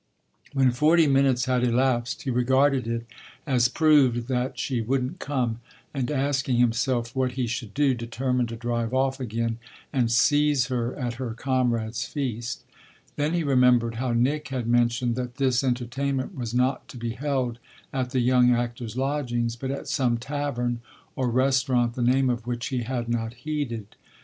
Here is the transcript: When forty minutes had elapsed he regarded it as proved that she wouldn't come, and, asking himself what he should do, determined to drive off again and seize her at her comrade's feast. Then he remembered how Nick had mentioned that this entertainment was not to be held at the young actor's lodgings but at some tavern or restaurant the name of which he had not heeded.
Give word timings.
When 0.53 0.71
forty 0.71 1.05
minutes 1.05 1.45
had 1.45 1.63
elapsed 1.63 2.23
he 2.23 2.31
regarded 2.31 2.87
it 2.87 3.05
as 3.45 3.67
proved 3.69 4.27
that 4.29 4.57
she 4.57 4.81
wouldn't 4.81 5.19
come, 5.19 5.59
and, 5.93 6.09
asking 6.09 6.57
himself 6.57 7.15
what 7.15 7.33
he 7.33 7.45
should 7.45 7.75
do, 7.75 7.93
determined 7.93 8.49
to 8.49 8.55
drive 8.55 8.95
off 8.95 9.19
again 9.19 9.59
and 9.93 10.11
seize 10.11 10.69
her 10.69 10.95
at 10.95 11.13
her 11.21 11.35
comrade's 11.35 12.07
feast. 12.07 12.63
Then 13.15 13.35
he 13.35 13.43
remembered 13.43 13.97
how 13.97 14.11
Nick 14.13 14.47
had 14.47 14.65
mentioned 14.65 15.15
that 15.17 15.35
this 15.35 15.63
entertainment 15.63 16.33
was 16.33 16.51
not 16.51 16.87
to 16.87 16.97
be 16.97 17.11
held 17.11 17.59
at 17.93 18.09
the 18.09 18.21
young 18.21 18.51
actor's 18.55 18.97
lodgings 18.97 19.55
but 19.55 19.69
at 19.69 19.87
some 19.87 20.17
tavern 20.17 20.81
or 21.15 21.29
restaurant 21.29 21.93
the 21.93 22.01
name 22.01 22.27
of 22.27 22.47
which 22.47 22.69
he 22.69 22.81
had 22.81 23.07
not 23.07 23.35
heeded. 23.35 23.95